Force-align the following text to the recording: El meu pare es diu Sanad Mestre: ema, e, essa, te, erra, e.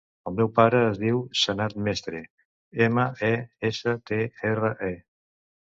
El 0.29 0.33
meu 0.37 0.47
pare 0.59 0.79
es 0.85 0.97
diu 1.03 1.19
Sanad 1.41 1.75
Mestre: 1.89 2.23
ema, 2.89 3.07
e, 3.31 3.33
essa, 3.73 3.99
te, 4.13 4.23
erra, 4.55 4.75
e. 4.91 4.93